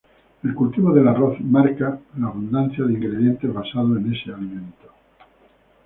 [0.41, 4.87] El cultivo del arroz marca la abundancia de ingredientes basados en este alimento.